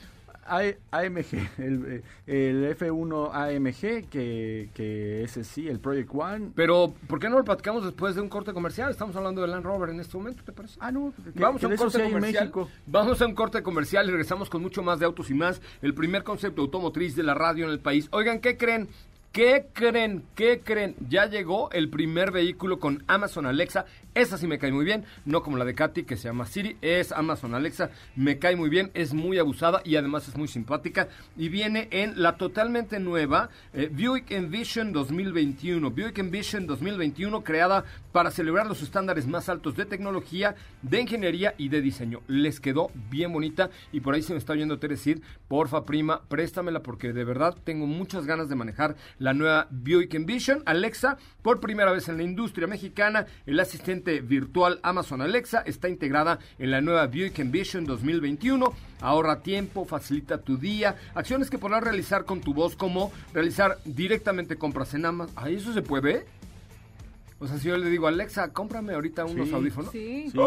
[0.45, 6.51] AMG, el, el F1 AMG, que, que ese sí, el Project One.
[6.55, 8.91] pero ¿por qué no lo platicamos después de un corte comercial?
[8.91, 10.77] Estamos hablando de Land Rover en este momento, ¿te parece?
[10.79, 12.51] Ah, no, que- Vamos que a un corte comercial.
[12.85, 15.61] Vamos a un corte comercial y regresamos con mucho más de autos y más.
[15.81, 18.07] El primer concepto automotriz de la radio en el país.
[18.11, 18.87] Oigan, ¿qué creen?
[19.35, 20.23] ¿Qué creen?
[20.33, 20.95] ¿Qué creen?
[21.09, 23.85] Ya llegó el primer vehículo con Amazon Alexa.
[24.13, 26.77] Esa sí me cae muy bien, no como la de Katy que se llama Siri,
[26.81, 31.09] es Amazon Alexa, me cae muy bien, es muy abusada y además es muy simpática
[31.35, 35.91] y viene en la totalmente nueva eh, Buick Envision 2021.
[35.91, 37.83] Buick Envision 2021 creada
[38.15, 42.21] para celebrar los estándares más altos de tecnología, de ingeniería y de diseño.
[42.27, 46.21] Les quedó bien bonita y por ahí se me está oyendo Tere decir, porfa prima,
[46.29, 50.63] préstamela porque de verdad tengo muchas ganas de manejar la nueva Buick Envision.
[50.65, 56.39] Alexa, por primera vez en la industria mexicana, el asistente virtual Amazon Alexa está integrada
[56.57, 58.73] en la nueva Buick Envision 2021.
[59.01, 64.55] Ahorra tiempo, facilita tu día, acciones que podrás realizar con tu voz como realizar directamente
[64.55, 65.35] compras en Amazon.
[65.35, 66.25] ¿Ah, eso se puede?
[67.39, 69.53] O sea, si yo le digo, Alexa, cómprame ahorita unos Sí.
[69.53, 69.91] audífonos.
[69.91, 70.29] Sí.
[70.31, 70.37] Sí.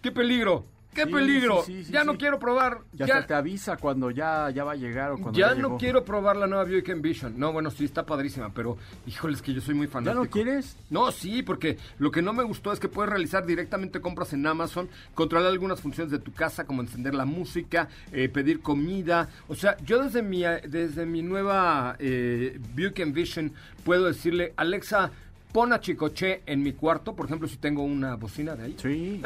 [0.00, 0.64] ¡Qué peligro!
[0.94, 1.62] ¡Qué Sí, peligro!
[1.66, 2.06] sí, sí, sí, ya sí.
[2.06, 2.82] no quiero probar.
[2.92, 5.66] Ya, hasta te avisa cuando ya, ya va a llegar o cuando ya ya no
[5.70, 5.78] llegó.
[5.78, 7.36] quiero probar la nueva Buick Envision.
[7.36, 10.22] No, bueno, sí, está padrísima, pero híjole, es que yo soy muy ¿Ya fanático.
[10.24, 10.76] no quieres?
[10.90, 14.46] No, sí, porque lo que no me gustó es que puedes realizar directamente compras en
[14.46, 19.28] Amazon, controlar algunas funciones de tu casa, como encender la música, eh, pedir comida.
[19.48, 23.52] O sea, yo desde mi, desde mi nueva eh, Buick Envision
[23.84, 25.10] puedo decirle, Alexa,
[25.54, 28.76] pon a Chicoche en mi cuarto, por ejemplo, si tengo una bocina de ahí.
[28.76, 29.22] Sí.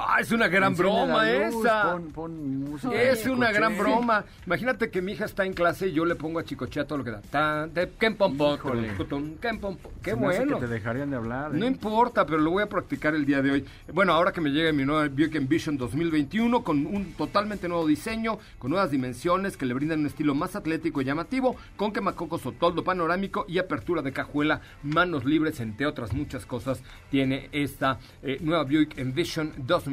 [0.00, 1.92] ¡Ah, es una gran Enciende broma luz, esa!
[1.92, 3.02] Pon, pon música.
[3.02, 4.24] Es de una gran broma.
[4.46, 6.98] Imagínate que mi hija está en clase y yo le pongo a Chicoche a todo
[6.98, 7.20] lo que da.
[7.20, 8.90] Tan, te, ken, pom, pom, Híjole.
[8.90, 9.92] tutun, ken, pom, pom.
[10.02, 10.60] Qué Se me hace bueno.
[10.60, 11.52] que te dejarían de hablar.
[11.52, 11.68] No ¿eh?
[11.68, 13.64] importa, pero lo voy a practicar el día de hoy.
[13.92, 18.38] Bueno, ahora que me llegue mi nueva Buick Envision 2021 con un totalmente nuevo diseño,
[18.58, 22.52] con nuevas dimensiones que le brindan un estilo más atlético y llamativo, con quemacocos o
[22.52, 28.38] toldo panorámico y apertura de cajuela, manos libres, entre otras muchas cosas, tiene esta eh,
[28.40, 29.87] nueva Buick Envision 2021.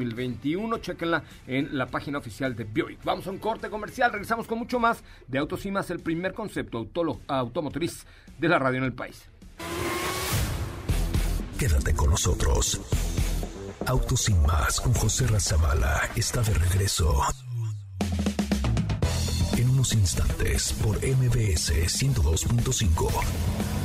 [0.82, 3.04] Chequenla en la página oficial de Buick.
[3.04, 6.34] Vamos a un corte comercial, regresamos con mucho más de Autos y Más, el primer
[6.34, 6.88] concepto
[7.28, 8.06] automotriz
[8.38, 9.30] de la radio en el país.
[11.58, 12.82] Quédate con nosotros.
[13.88, 17.22] Autos sin más con José Razabala está de regreso.
[19.58, 23.85] En unos instantes por MBS 102.5.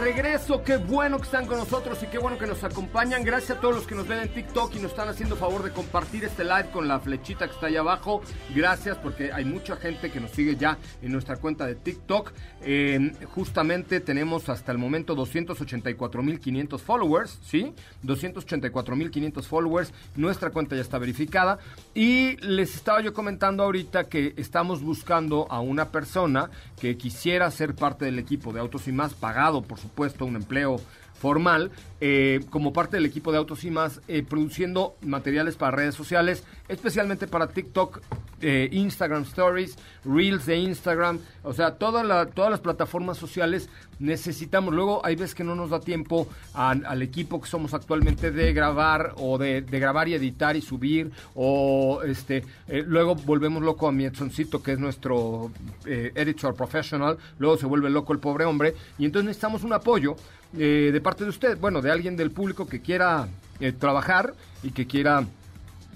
[0.00, 0.62] Regreso.
[0.64, 3.22] Qué bueno que están con nosotros y qué bueno que nos acompañan.
[3.22, 5.70] Gracias a todos los que nos ven en TikTok y nos están haciendo favor de
[5.70, 8.22] compartir este live con la flechita que está ahí abajo.
[8.54, 12.32] Gracias porque hay mucha gente que nos sigue ya en nuestra cuenta de TikTok.
[12.62, 17.74] Eh, justamente tenemos hasta el momento 284.500 followers, ¿sí?
[18.02, 19.92] 284.500 followers.
[20.16, 21.58] Nuestra cuenta ya está verificada.
[21.94, 27.74] Y les estaba yo comentando ahorita que estamos buscando a una persona que quisiera ser
[27.74, 29.89] parte del equipo de Autos y Más, pagado, por supuesto,
[30.24, 30.80] un empleo
[31.30, 35.94] formal, eh, como parte del equipo de Autos y Más, eh, produciendo materiales para redes
[35.94, 38.00] sociales, especialmente para TikTok,
[38.40, 44.72] eh, Instagram Stories, Reels de Instagram, o sea, toda la- todas las plataformas sociales necesitamos.
[44.74, 48.54] Luego hay veces que no nos da tiempo a- al equipo que somos actualmente de
[48.54, 53.92] grabar o de, grabar y editar y subir, o este, eh, luego volvemos loco a
[53.92, 55.50] mi Edsoncito, que es nuestro
[55.84, 60.16] editor professional, luego se vuelve loco el pobre hombre, y entonces necesitamos un apoyo
[60.58, 63.28] eh, de parte de usted, bueno, de alguien del público que quiera
[63.60, 65.26] eh, trabajar y que quiera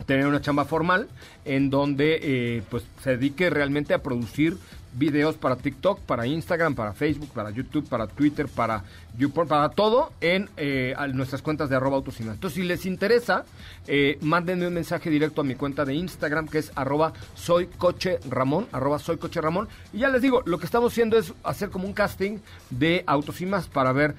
[0.06, 1.08] tener una chamba formal
[1.44, 4.58] en donde eh, pues se dedique realmente a producir
[4.96, 8.84] videos para TikTok, para Instagram, para Facebook, para YouTube, para Twitter, para
[9.18, 11.96] YouPorn, para todo en eh, nuestras cuentas de arroba.
[11.96, 13.44] Entonces, si les interesa,
[13.86, 18.18] eh, mándenme un mensaje directo a mi cuenta de Instagram que es arroba soy coche
[18.28, 19.68] Ramón, arroba soy coche Ramón.
[19.92, 22.38] Y ya les digo, lo que estamos haciendo es hacer como un casting
[22.70, 23.04] de
[23.48, 24.14] más para ver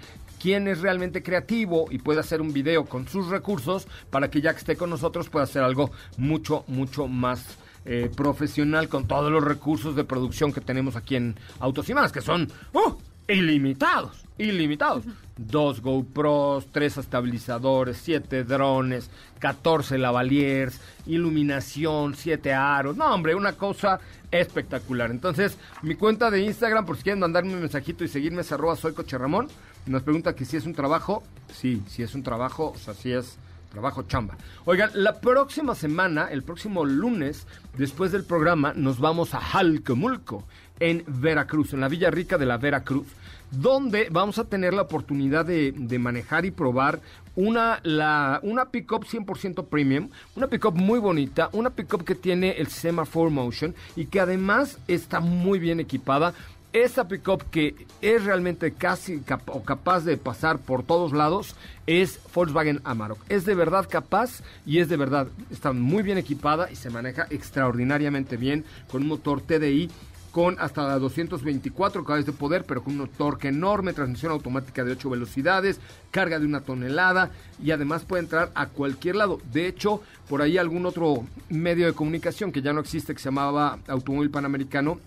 [0.46, 4.52] quién es realmente creativo y puede hacer un video con sus recursos para que ya
[4.52, 9.44] que esté con nosotros pueda hacer algo mucho, mucho más eh, profesional con todos los
[9.44, 12.94] recursos de producción que tenemos aquí en Autos y Más, que son ¡uh!
[13.28, 15.06] ilimitados, ilimitados.
[15.36, 22.96] Dos GoPros, tres estabilizadores, siete drones, 14 lavaliers, iluminación, siete aros.
[22.96, 25.10] No, hombre, una cosa espectacular.
[25.10, 28.76] Entonces, mi cuenta de Instagram, por si quieren mandarme un mensajito y seguirme, es arroba
[28.76, 29.48] soy Coche Ramón.
[29.86, 31.24] Nos pregunta que si es un trabajo.
[31.54, 33.38] Sí, si es un trabajo, o sea, si es
[33.70, 34.38] trabajo chamba.
[34.66, 37.46] Oigan, la próxima semana, el próximo lunes,
[37.78, 40.44] después del programa, nos vamos a Jalcomulco,
[40.80, 43.08] en Veracruz, en la Villa Rica de la Veracruz,
[43.52, 47.00] donde vamos a tener la oportunidad de, de manejar y probar
[47.36, 52.68] una, la, una pickup 100% premium, una pickup muy bonita, una pickup que tiene el
[52.68, 56.34] sistema 4Motion y que además está muy bien equipada.
[56.76, 61.56] Esta pickup que es realmente casi o capaz de pasar por todos lados
[61.88, 63.18] es Volkswagen Amarok.
[63.30, 67.28] Es de verdad capaz y es de verdad, está muy bien equipada y se maneja
[67.30, 69.90] extraordinariamente bien con un motor TDI
[70.34, 75.12] con hasta 224 caballos de poder, pero con un torque enorme, transmisión automática de 8
[75.12, 75.80] velocidades,
[76.12, 77.32] carga de una tonelada
[77.64, 79.40] y además puede entrar a cualquier lado.
[79.54, 83.30] De hecho, por ahí algún otro medio de comunicación que ya no existe, que se
[83.30, 85.00] llamaba Automóvil Panamericano,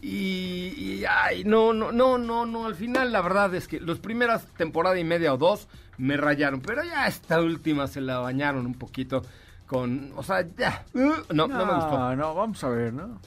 [0.00, 2.66] Y, y, ay, no, no, no, no, no.
[2.66, 5.68] Al final la verdad es que las primeras temporada y media o dos
[5.98, 6.60] me rayaron.
[6.60, 9.22] Pero ya esta última se la bañaron un poquito.
[9.66, 12.16] con, o sea, ya, uh, no, no, me gustó.
[12.16, 13.20] No, vamos a ver, ¿no?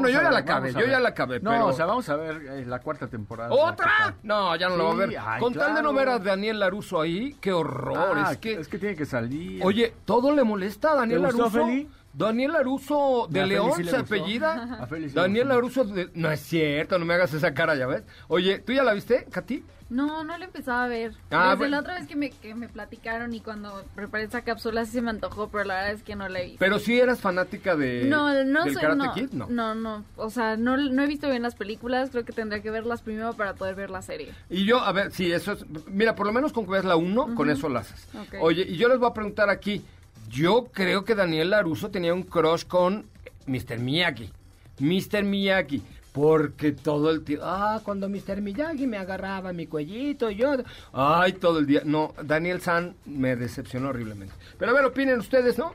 [0.00, 1.66] Bueno, yo ya ver, la acabé, yo ya la acabé, No, pero...
[1.66, 3.50] o sea, vamos a ver eh, la cuarta temporada.
[3.50, 4.16] ¿qué ¿Otra?
[4.22, 5.08] No, ya no la voy a ver.
[5.10, 8.16] Sí, ay, Con tal de no ver a Daniel Laruso ahí, qué horror.
[8.18, 9.64] Ah, es que, es que tiene que salir.
[9.64, 11.66] oye, todo le molesta a Daniel ¿Te gustó, Laruso.
[11.66, 11.88] Feli?
[12.14, 14.86] Daniel Laruso de León sí se apellida.
[15.12, 15.48] Daniel.
[15.48, 16.10] Laruso de...
[16.14, 18.02] No es cierto, no me hagas esa cara, ya ves.
[18.28, 19.64] Oye, ¿tú ya la viste, Katy?
[19.90, 21.12] No, no lo empezaba a ver.
[21.30, 21.70] Ah, Desde bueno.
[21.72, 25.02] la otra vez que me, que me platicaron y cuando preparé esa cápsula sí se
[25.02, 26.58] me antojó, pero la verdad es que no la he visto.
[26.58, 29.46] Pero sí eras fanática de no, no del soy, Karate no, Kid, ¿no?
[29.48, 32.70] no, no, o sea, no, no he visto bien las películas, creo que tendría que
[32.70, 34.32] verlas primero para poder ver la serie.
[34.48, 35.66] Y yo, a ver, sí, eso es...
[35.86, 38.08] Mira, por lo menos con que veas la 1, con eso la haces.
[38.40, 39.84] Oye, y yo les voy a preguntar aquí.
[40.28, 43.06] Yo creo que Daniel Laruso tenía un crush con
[43.46, 43.78] Mr.
[43.78, 44.30] Miyagi.
[44.78, 45.22] Mr.
[45.22, 45.82] Miyagi.
[46.12, 47.44] Porque todo el tiempo...
[47.44, 48.40] Ah, cuando Mr.
[48.40, 50.54] Miyagi me agarraba mi cuellito, yo...
[50.92, 51.82] Ay, todo el día...
[51.84, 54.32] No, Daniel San me decepcionó horriblemente.
[54.56, 55.72] Pero a ver, opinen ustedes, ¿no?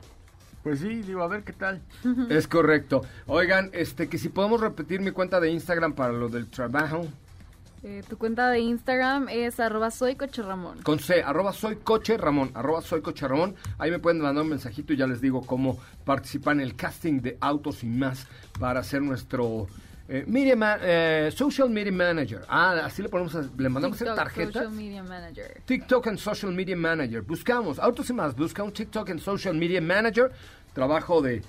[0.64, 1.82] Pues sí, digo, a ver qué tal.
[2.30, 3.02] Es correcto.
[3.28, 7.06] Oigan, este, que si podemos repetir mi cuenta de Instagram para lo del trabajo.
[7.82, 10.82] Eh, tu cuenta de Instagram es arroba soy Coche Ramón.
[10.84, 13.56] Con C, arroba soy coche Ramón, arroba soy coche Ramón.
[13.78, 17.22] Ahí me pueden mandar un mensajito y ya les digo cómo participar en el casting
[17.22, 18.28] de autos y más
[18.60, 19.68] para ser nuestro
[20.10, 22.42] eh, media eh, social media manager.
[22.50, 24.52] Ah, así le ponemos, a- le mandamos el TikTok, tarjeta.
[24.52, 25.62] Social Media Manager.
[25.66, 27.22] TikTok and Social Media Manager.
[27.22, 30.32] Buscamos, Autos y más, busca un TikTok and Social Media Manager.
[30.74, 31.42] Trabajo de,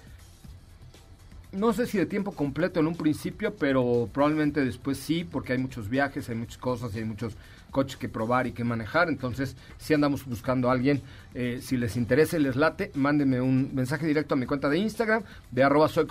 [1.53, 5.59] no sé si de tiempo completo en un principio, pero probablemente después sí, porque hay
[5.59, 7.37] muchos viajes, hay muchas cosas y hay muchos
[7.71, 9.09] coches que probar y que manejar.
[9.09, 11.03] Entonces, si andamos buscando a alguien,
[11.35, 14.79] eh, si les interesa y les late, mándenme un mensaje directo a mi cuenta de
[14.79, 16.07] Instagram, de arroba soy.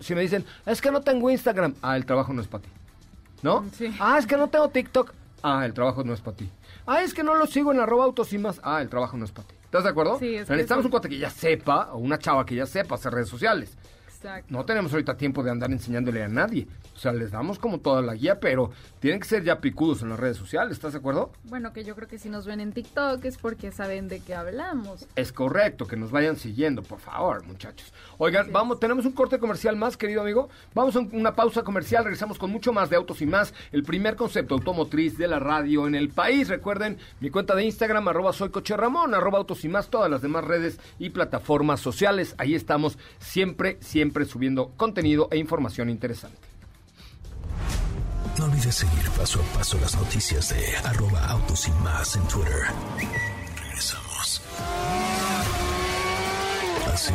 [0.00, 2.70] Si me dicen, es que no tengo Instagram, ah, el trabajo no es para ti.
[3.42, 3.64] ¿No?
[3.72, 3.94] Sí.
[3.98, 5.12] Ah, es que no tengo TikTok.
[5.42, 6.48] Ah, el trabajo no es para ti.
[6.86, 8.60] Ah, es que no lo sigo en arroba autos y más.
[8.62, 9.54] Ah, el trabajo no es para ti.
[9.64, 10.18] ¿Estás de acuerdo?
[10.18, 12.94] Sí, es que necesitamos un cuate que ya sepa, o una chava que ya sepa
[12.94, 13.76] hacer redes sociales.
[14.24, 14.54] Exacto.
[14.54, 16.66] No tenemos ahorita tiempo de andar enseñándole a nadie.
[16.94, 18.70] O sea, les damos como toda la guía, pero
[19.00, 20.72] tienen que ser ya picudos en las redes sociales.
[20.72, 21.30] ¿Estás de acuerdo?
[21.44, 24.34] Bueno, que yo creo que si nos ven en TikTok es porque saben de qué
[24.34, 25.06] hablamos.
[25.14, 27.92] Es correcto, que nos vayan siguiendo, por favor, muchachos.
[28.16, 30.48] Oigan, vamos, tenemos un corte comercial más, querido amigo.
[30.72, 33.52] Vamos a un- una pausa comercial, regresamos con mucho más de autos y más.
[33.72, 36.48] El primer concepto automotriz de la radio en el país.
[36.48, 40.22] Recuerden, mi cuenta de Instagram, arroba soy coche Ramón, arroba autos y más, todas las
[40.22, 42.34] demás redes y plataformas sociales.
[42.38, 46.38] Ahí estamos siempre, siempre subiendo contenido e información interesante.
[48.38, 52.62] No olvides seguir paso a paso las noticias de arroba autos y más en Twitter.
[53.62, 54.42] Regresamos.
[56.92, 57.12] ¿Así?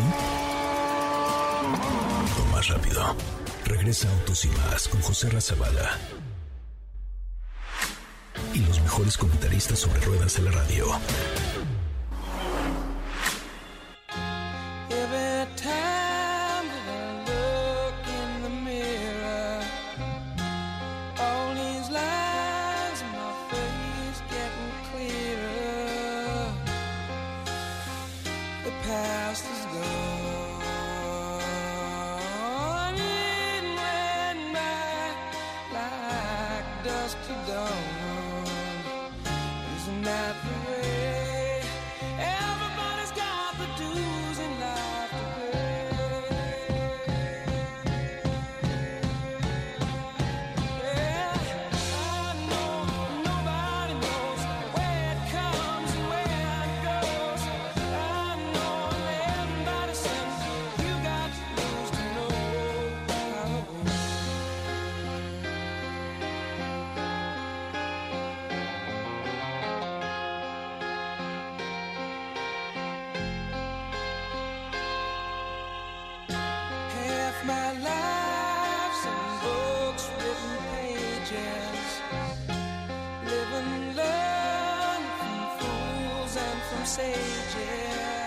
[2.41, 3.15] O más rápido.
[3.65, 5.97] Regresa Autos y más con José Razabala.
[8.53, 10.85] Y los mejores comentaristas sobre ruedas de la radio.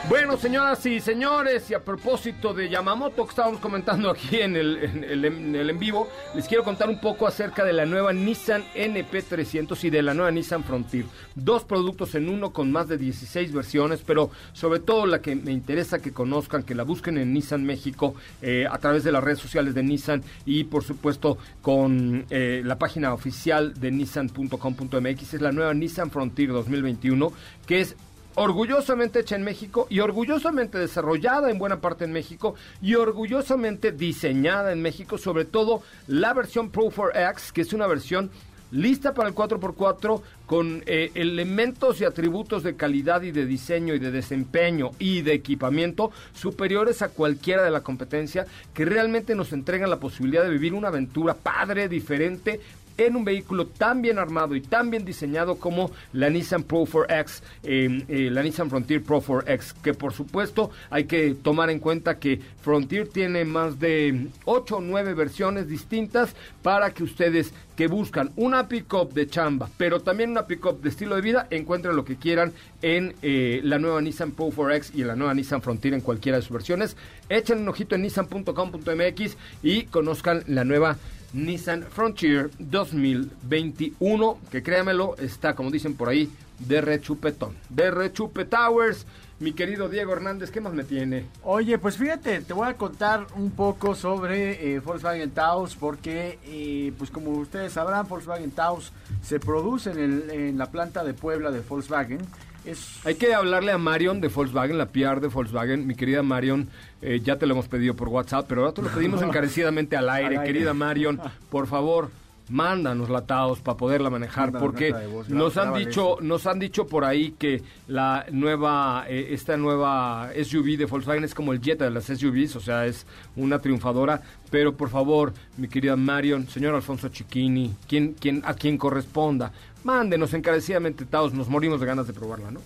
[0.09, 5.55] Bueno, señoras y señores, y a propósito de Yamamoto que estábamos comentando aquí en el
[5.55, 10.03] en, vivo, les quiero contar un poco acerca de la nueva Nissan NP300 y de
[10.03, 11.05] la nueva Nissan Frontier.
[11.37, 15.53] Dos productos en uno con más de 16 versiones, pero sobre todo la que me
[15.53, 19.39] interesa que conozcan, que la busquen en Nissan México eh, a través de las redes
[19.39, 25.35] sociales de Nissan y por supuesto con eh, la página oficial de nissan.com.mx.
[25.35, 27.33] Es la nueva Nissan Frontier 2021,
[27.67, 27.97] que es
[28.35, 34.73] orgullosamente hecha en México y orgullosamente desarrollada en buena parte en México y orgullosamente diseñada
[34.73, 38.31] en México, sobre todo la versión Pro 4X, que es una versión
[38.73, 43.99] lista para el 4x4 con eh, elementos y atributos de calidad y de diseño y
[43.99, 49.91] de desempeño y de equipamiento superiores a cualquiera de la competencia que realmente nos entregan
[49.91, 52.61] la posibilidad de vivir una aventura padre, diferente,
[52.97, 57.43] en un vehículo tan bien armado y tan bien diseñado como la Nissan Pro 4X,
[57.65, 62.19] eh, eh, la Nissan Frontier Pro 4X, que por supuesto hay que tomar en cuenta
[62.19, 68.33] que Frontier tiene más de 8 o 9 versiones distintas para que ustedes que buscan
[68.37, 72.17] una pick-up de chamba, pero también una pick-up de estilo de vida, encuentren lo que
[72.17, 76.01] quieran en eh, la nueva Nissan Pro 4X y en la nueva Nissan Frontier en
[76.01, 76.97] cualquiera de sus versiones.
[77.29, 80.99] Echen un ojito en nissan.com.mx y conozcan la nueva
[81.33, 87.57] Nissan Frontier 2021, que créamelo, está, como dicen por ahí, de rechupetón.
[87.69, 89.07] De rechupe Towers.
[89.41, 91.27] Mi querido Diego Hernández, ¿qué más me tiene?
[91.43, 96.93] Oye, pues fíjate, te voy a contar un poco sobre eh, Volkswagen Taos, porque, eh,
[96.97, 102.21] pues como ustedes sabrán, Volkswagen Taos se produce en, la planta de Puebla de Volkswagen.
[102.65, 105.87] Es, Hay que hablarle a Marion de Volkswagen, la PR de Volkswagen.
[105.87, 106.69] Mi querida Marion,
[107.01, 110.09] eh, ya te lo hemos pedido por WhatsApp, pero ahora te lo pedimos encarecidamente al
[110.09, 110.37] aire.
[110.37, 110.53] Al aire.
[110.53, 112.11] Querida Marion, por favor,
[112.49, 116.19] mándanos la Taos para poderla manejar, porque voz, nos han dicho, eso.
[116.21, 121.35] nos han dicho por ahí que la nueva, eh, esta nueva SUV de Volkswagen es
[121.35, 123.07] como el Jetta de las SUVs, o sea, es
[123.37, 124.23] una triunfadora.
[124.51, 129.51] Pero por favor, mi querida Marion, señor Alfonso Chiquini, quien, quien, a quien corresponda,
[129.85, 132.61] mándenos encarecidamente Taos, nos morimos de ganas de probarla, ¿no?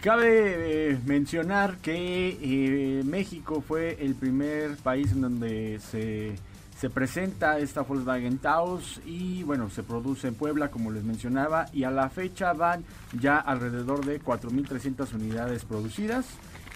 [0.00, 6.32] Cabe eh, mencionar que eh, México fue el primer país en donde se,
[6.78, 11.84] se presenta esta Volkswagen Taos y bueno, se produce en Puebla como les mencionaba y
[11.84, 12.84] a la fecha van
[13.20, 16.26] ya alrededor de 4.300 unidades producidas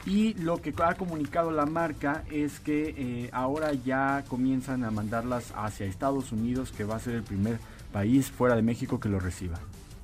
[0.06, 5.52] y lo que ha comunicado la marca es que eh, ahora ya comienzan a mandarlas
[5.56, 7.58] hacia Estados Unidos que va a ser el primer
[7.92, 9.58] país fuera de México que lo reciba.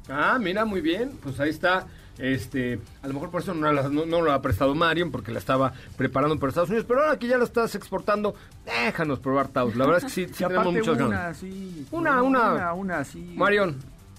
[0.08, 1.12] Ah, mira, muy bien.
[1.22, 1.86] Pues ahí está.
[2.18, 5.32] Este, a lo mejor por eso no, la- no, no lo ha prestado Marion, porque
[5.32, 6.84] la estaba preparando para Estados Unidos.
[6.86, 8.34] Pero ahora que ya la estás exportando,
[8.66, 9.74] déjanos probar Taos.
[9.76, 11.36] La verdad es que sí, sí tenemos muchas una, ganas.
[11.38, 12.52] sí, Una, no, una.
[12.52, 13.32] una, una, sí.
[13.36, 13.76] Marion,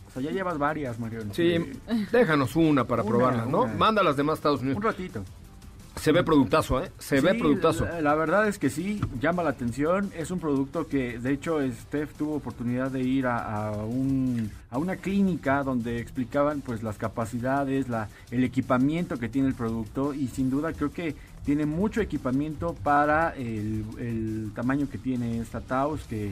[0.08, 1.34] O sea, ya llevas varias, Marion.
[1.34, 1.58] sí,
[2.12, 3.68] déjanos una para Una, probarla, ¿no?
[3.68, 4.84] Manda las demás Estados Un Unidos.
[4.84, 5.24] ratito.
[5.96, 6.92] Se ve productazo, ¿eh?
[6.98, 7.86] Se ve productazo.
[7.86, 10.12] La, la verdad es que sí, llama la atención.
[10.18, 14.78] Es un producto que, de hecho, Steph tuvo oportunidad de ir a, a un, a
[14.80, 20.28] una clínica donde explicaban pues las capacidades, la, el equipamiento que tiene el producto y
[20.28, 21.16] sin duda creo que
[21.46, 26.32] tiene mucho equipamiento para el, el tamaño que tiene esta Taos, que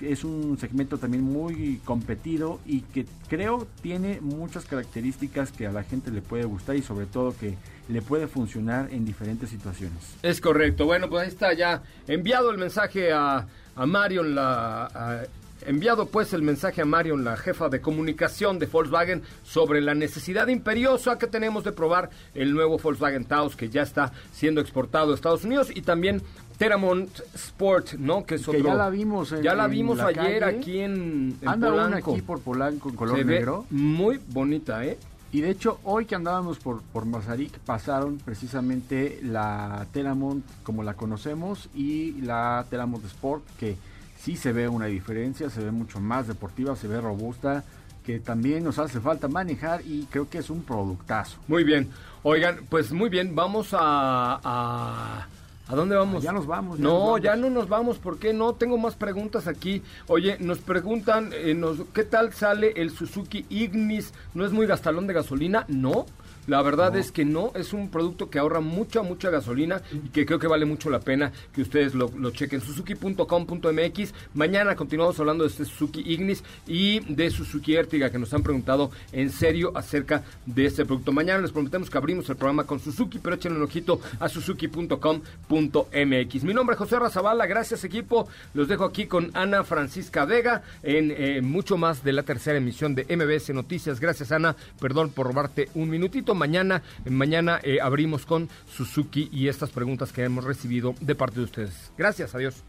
[0.00, 5.82] es un segmento también muy competido y que creo tiene muchas características que a la
[5.82, 7.56] gente le puede gustar y sobre todo que
[7.88, 9.98] le puede funcionar en diferentes situaciones.
[10.22, 10.84] Es correcto.
[10.84, 15.26] Bueno, pues ahí está ya enviado el mensaje a, a Marion, la,
[15.66, 20.48] enviado pues el mensaje a Marion, la jefa de comunicación de Volkswagen, sobre la necesidad
[20.48, 25.14] imperiosa que tenemos de probar el nuevo Volkswagen Taos que ya está siendo exportado a
[25.14, 26.22] Estados Unidos y también
[26.58, 28.24] Teramont Sport, ¿no?
[28.26, 28.64] Que es Que otro.
[28.64, 30.58] ya la vimos en- Ya la vimos la ayer calle.
[30.58, 33.64] aquí en, en Anda una aquí por Polanco en color Se ve negro.
[33.70, 34.98] muy bonita, ¿eh?
[35.30, 40.94] Y de hecho, hoy que andábamos por, por Mazarik, pasaron precisamente la Telamont como la
[40.94, 43.76] conocemos y la Telamont Sport, que
[44.18, 47.62] sí se ve una diferencia, se ve mucho más deportiva, se ve robusta,
[48.04, 51.36] que también nos hace falta manejar y creo que es un productazo.
[51.46, 51.90] Muy bien.
[52.22, 54.40] Oigan, pues muy bien, vamos a...
[54.42, 55.28] a...
[55.68, 56.22] ¿A dónde vamos?
[56.22, 57.20] Ya nos vamos, ya no, nos vamos.
[57.20, 57.98] ya no nos vamos.
[57.98, 58.54] ¿Por qué no?
[58.54, 59.82] Tengo más preguntas aquí.
[60.06, 64.14] Oye, nos preguntan, eh, nos, ¿qué tal sale el Suzuki Ignis?
[64.32, 65.66] ¿No es muy gastalón de gasolina?
[65.68, 66.06] No.
[66.48, 70.24] La verdad es que no, es un producto que ahorra mucha, mucha gasolina y que
[70.24, 72.62] creo que vale mucho la pena que ustedes lo, lo chequen.
[72.62, 74.14] Suzuki.com.mx.
[74.32, 78.90] Mañana continuamos hablando de este Suzuki Ignis y de Suzuki Ertiga que nos han preguntado
[79.12, 81.12] en serio acerca de este producto.
[81.12, 86.44] Mañana les prometemos que abrimos el programa con Suzuki, pero échenle un ojito a suzuki.com.mx.
[86.44, 88.26] Mi nombre es José Razabala, gracias equipo.
[88.54, 92.94] Los dejo aquí con Ana Francisca Vega en eh, mucho más de la tercera emisión
[92.94, 94.00] de MBS Noticias.
[94.00, 96.37] Gracias Ana, perdón por robarte un minutito.
[96.38, 101.44] Mañana, mañana eh, abrimos con Suzuki y estas preguntas que hemos recibido de parte de
[101.44, 101.92] ustedes.
[101.98, 102.62] Gracias, adiós.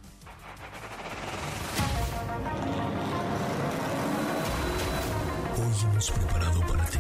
[5.56, 7.00] Hoy hemos preparado para ti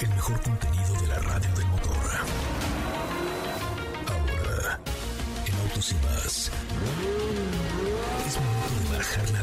[0.00, 1.96] el mejor contenido de la radio del motor.
[4.06, 4.80] Ahora,
[5.46, 6.50] en Autos y más,
[8.26, 9.42] es momento de bajar la